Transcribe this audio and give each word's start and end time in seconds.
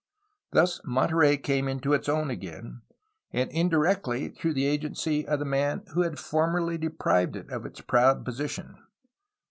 Thus 0.49 0.81
Monterey 0.83 1.37
came 1.37 1.67
into 1.67 1.93
its 1.93 2.09
own 2.09 2.31
again, 2.31 2.81
and 3.31 3.51
indirectly 3.51 4.29
through 4.29 4.55
the 4.55 4.65
agency 4.65 5.27
of 5.27 5.37
the 5.37 5.45
man 5.45 5.83
who 5.93 6.01
had 6.01 6.17
formerly 6.17 6.79
deprived 6.79 7.35
it 7.35 7.51
of 7.51 7.67
its 7.67 7.81
proud 7.81 8.25
position. 8.25 8.79